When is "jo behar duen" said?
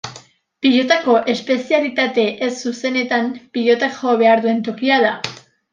4.03-4.65